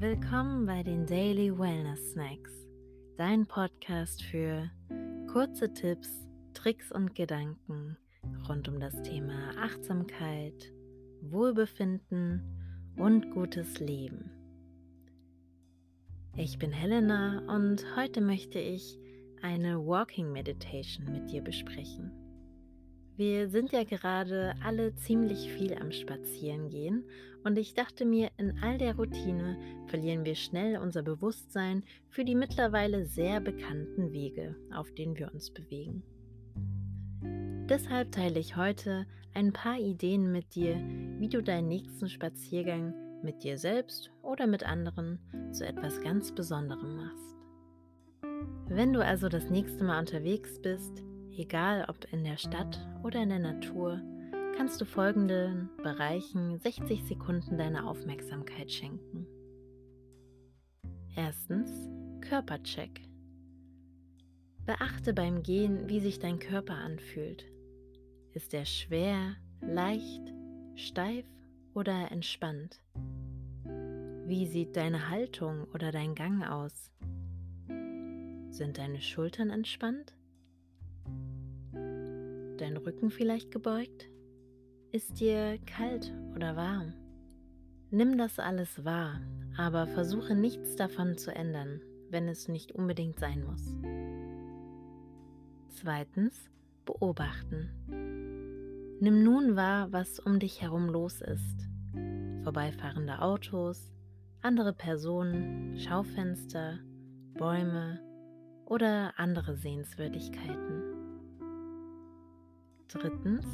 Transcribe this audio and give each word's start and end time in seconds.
Willkommen 0.00 0.64
bei 0.64 0.82
den 0.82 1.04
Daily 1.04 1.52
Wellness 1.58 2.12
Snacks, 2.12 2.66
dein 3.18 3.44
Podcast 3.44 4.22
für 4.22 4.70
kurze 5.30 5.74
Tipps, 5.74 6.26
Tricks 6.54 6.90
und 6.90 7.14
Gedanken 7.14 7.98
rund 8.48 8.66
um 8.70 8.80
das 8.80 9.02
Thema 9.02 9.50
Achtsamkeit, 9.58 10.72
Wohlbefinden 11.20 12.40
und 12.96 13.30
gutes 13.30 13.78
Leben. 13.78 14.30
Ich 16.34 16.58
bin 16.58 16.72
Helena 16.72 17.42
und 17.54 17.84
heute 17.94 18.22
möchte 18.22 18.58
ich 18.58 18.98
eine 19.42 19.86
Walking 19.86 20.32
Meditation 20.32 21.12
mit 21.12 21.30
dir 21.30 21.42
besprechen. 21.42 22.19
Wir 23.20 23.50
sind 23.50 23.70
ja 23.72 23.84
gerade 23.84 24.54
alle 24.64 24.94
ziemlich 24.94 25.52
viel 25.52 25.74
am 25.74 25.92
Spazierengehen 25.92 27.04
und 27.44 27.58
ich 27.58 27.74
dachte 27.74 28.06
mir, 28.06 28.30
in 28.38 28.58
all 28.62 28.78
der 28.78 28.96
Routine 28.96 29.58
verlieren 29.88 30.24
wir 30.24 30.34
schnell 30.34 30.78
unser 30.78 31.02
Bewusstsein 31.02 31.84
für 32.08 32.24
die 32.24 32.34
mittlerweile 32.34 33.04
sehr 33.04 33.40
bekannten 33.40 34.10
Wege, 34.12 34.56
auf 34.74 34.90
denen 34.92 35.18
wir 35.18 35.34
uns 35.34 35.50
bewegen. 35.50 36.02
Deshalb 37.68 38.10
teile 38.10 38.40
ich 38.40 38.56
heute 38.56 39.04
ein 39.34 39.52
paar 39.52 39.78
Ideen 39.78 40.32
mit 40.32 40.54
dir, 40.54 40.76
wie 41.18 41.28
du 41.28 41.42
deinen 41.42 41.68
nächsten 41.68 42.08
Spaziergang 42.08 42.94
mit 43.22 43.44
dir 43.44 43.58
selbst 43.58 44.10
oder 44.22 44.46
mit 44.46 44.64
anderen 44.64 45.18
zu 45.52 45.66
etwas 45.66 46.00
ganz 46.00 46.34
Besonderem 46.34 46.96
machst. 46.96 47.36
Wenn 48.70 48.94
du 48.94 49.04
also 49.04 49.28
das 49.28 49.50
nächste 49.50 49.84
Mal 49.84 50.00
unterwegs 50.00 50.58
bist, 50.62 51.02
Egal 51.36 51.86
ob 51.88 52.12
in 52.12 52.24
der 52.24 52.36
Stadt 52.36 52.78
oder 53.02 53.22
in 53.22 53.28
der 53.28 53.38
Natur, 53.38 54.00
kannst 54.56 54.80
du 54.80 54.84
folgenden 54.84 55.70
Bereichen 55.82 56.58
60 56.58 57.04
Sekunden 57.04 57.56
deiner 57.56 57.88
Aufmerksamkeit 57.88 58.70
schenken. 58.70 59.26
Erstens 61.16 61.88
Körpercheck. 62.20 63.00
Beachte 64.66 65.14
beim 65.14 65.42
Gehen, 65.42 65.88
wie 65.88 66.00
sich 66.00 66.18
dein 66.18 66.38
Körper 66.38 66.74
anfühlt. 66.74 67.44
Ist 68.32 68.54
er 68.54 68.64
schwer, 68.64 69.36
leicht, 69.60 70.32
steif 70.74 71.26
oder 71.74 72.10
entspannt? 72.12 72.82
Wie 74.26 74.46
sieht 74.46 74.76
deine 74.76 75.08
Haltung 75.08 75.66
oder 75.74 75.90
dein 75.90 76.14
Gang 76.14 76.44
aus? 76.44 76.92
Sind 78.50 78.78
deine 78.78 79.00
Schultern 79.00 79.50
entspannt? 79.50 80.14
Dein 82.60 82.76
Rücken 82.76 83.10
vielleicht 83.10 83.50
gebeugt? 83.50 84.08
Ist 84.92 85.20
dir 85.20 85.58
kalt 85.66 86.12
oder 86.34 86.56
warm? 86.56 86.94
Nimm 87.90 88.18
das 88.18 88.38
alles 88.38 88.84
wahr, 88.84 89.20
aber 89.56 89.86
versuche 89.86 90.34
nichts 90.34 90.76
davon 90.76 91.16
zu 91.16 91.34
ändern, 91.34 91.80
wenn 92.10 92.28
es 92.28 92.48
nicht 92.48 92.72
unbedingt 92.72 93.18
sein 93.18 93.44
muss. 93.44 93.76
Zweitens, 95.68 96.50
beobachten. 96.84 97.70
Nimm 99.00 99.22
nun 99.24 99.56
wahr, 99.56 99.92
was 99.92 100.20
um 100.20 100.38
dich 100.38 100.60
herum 100.60 100.88
los 100.88 101.20
ist. 101.20 101.68
Vorbeifahrende 102.42 103.22
Autos, 103.22 103.90
andere 104.42 104.72
Personen, 104.72 105.78
Schaufenster, 105.78 106.78
Bäume 107.34 108.00
oder 108.66 109.18
andere 109.18 109.56
Sehenswürdigkeiten. 109.56 110.69
Drittens, 112.92 113.46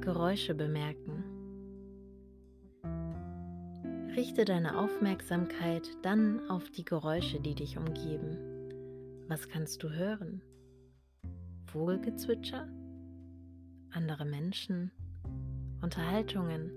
Geräusche 0.00 0.52
bemerken. 0.52 1.22
Richte 4.16 4.44
deine 4.44 4.80
Aufmerksamkeit 4.80 5.88
dann 6.02 6.50
auf 6.50 6.68
die 6.68 6.84
Geräusche, 6.84 7.38
die 7.38 7.54
dich 7.54 7.78
umgeben. 7.78 8.36
Was 9.28 9.48
kannst 9.48 9.84
du 9.84 9.90
hören? 9.90 10.42
Vogelgezwitscher? 11.66 12.66
Andere 13.92 14.24
Menschen? 14.24 14.90
Unterhaltungen? 15.80 16.72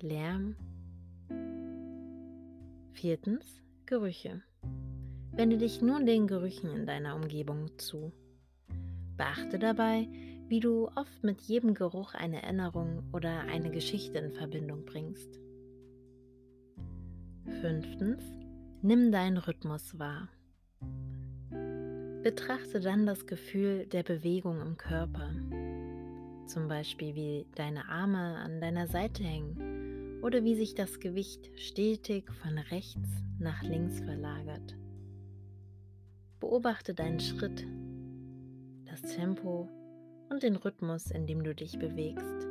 Lärm? 0.00 0.56
Viertens, 2.92 3.62
Gerüche. 3.84 4.42
Wende 5.30 5.58
dich 5.58 5.80
nun 5.80 6.06
den 6.06 6.26
Gerüchen 6.26 6.70
in 6.70 6.86
deiner 6.86 7.14
Umgebung 7.14 7.78
zu. 7.78 8.12
Beachte 9.16 9.58
dabei, 9.58 10.08
wie 10.48 10.60
du 10.60 10.88
oft 10.94 11.24
mit 11.24 11.40
jedem 11.42 11.74
Geruch 11.74 12.14
eine 12.14 12.42
Erinnerung 12.42 13.02
oder 13.12 13.40
eine 13.40 13.70
Geschichte 13.70 14.18
in 14.18 14.32
Verbindung 14.32 14.84
bringst. 14.84 15.40
Fünftens, 17.60 18.22
nimm 18.82 19.10
deinen 19.10 19.38
Rhythmus 19.38 19.98
wahr. 19.98 20.28
Betrachte 22.22 22.80
dann 22.80 23.06
das 23.06 23.26
Gefühl 23.26 23.86
der 23.86 24.02
Bewegung 24.02 24.60
im 24.60 24.76
Körper, 24.76 25.30
zum 26.46 26.68
Beispiel 26.68 27.14
wie 27.14 27.46
deine 27.54 27.88
Arme 27.88 28.36
an 28.36 28.60
deiner 28.60 28.86
Seite 28.88 29.22
hängen 29.22 30.20
oder 30.22 30.44
wie 30.44 30.54
sich 30.54 30.74
das 30.74 31.00
Gewicht 31.00 31.50
stetig 31.56 32.32
von 32.32 32.58
rechts 32.58 33.08
nach 33.38 33.62
links 33.62 34.00
verlagert. 34.00 34.76
Beobachte 36.40 36.94
deinen 36.94 37.20
Schritt 37.20 37.64
das 39.02 39.14
Tempo 39.14 39.68
und 40.30 40.42
den 40.42 40.56
Rhythmus, 40.56 41.10
in 41.10 41.26
dem 41.26 41.44
du 41.44 41.54
dich 41.54 41.78
bewegst. 41.78 42.46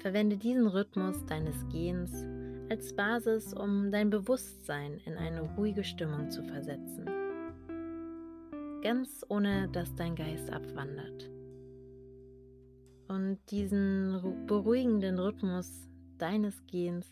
Verwende 0.00 0.36
diesen 0.36 0.66
Rhythmus 0.66 1.24
deines 1.26 1.68
Gehens 1.68 2.26
als 2.68 2.94
Basis, 2.94 3.54
um 3.54 3.92
dein 3.92 4.10
Bewusstsein 4.10 4.98
in 5.04 5.14
eine 5.14 5.42
ruhige 5.56 5.84
Stimmung 5.84 6.30
zu 6.30 6.42
versetzen. 6.42 7.06
Ganz 8.82 9.24
ohne 9.28 9.68
dass 9.68 9.94
dein 9.94 10.16
Geist 10.16 10.50
abwandert. 10.50 11.30
Und 13.08 13.38
diesen 13.50 14.46
beruhigenden 14.46 15.18
Rhythmus 15.18 15.88
deines 16.18 16.64
Gehens 16.66 17.06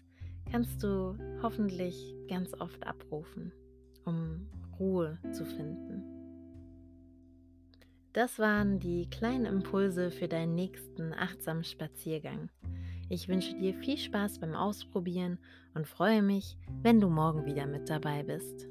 kannst 0.51 0.83
du 0.83 1.17
hoffentlich 1.43 2.17
ganz 2.29 2.53
oft 2.55 2.85
abrufen, 2.87 3.53
um 4.05 4.49
Ruhe 4.79 5.19
zu 5.33 5.45
finden. 5.45 6.18
Das 8.19 8.41
waren 8.41 8.81
die 8.81 9.09
kleinen 9.09 9.45
Impulse 9.45 10.11
für 10.11 10.27
deinen 10.27 10.57
nächsten 10.57 11.15
achtsamen 11.15 11.63
Spaziergang. 11.63 12.49
Ich 13.09 13.29
wünsche 13.29 13.55
dir 13.55 13.75
viel 13.75 13.97
Spaß 13.97 14.41
beim 14.41 14.57
Ausprobieren 14.57 15.39
und 15.75 15.87
freue 15.87 16.21
mich, 16.21 16.57
wenn 16.83 17.01
du 17.01 17.11
morgen 17.11 17.47
wieder 17.47 17.65
mit 17.67 17.89
dabei 17.89 18.25
bist. 18.25 18.67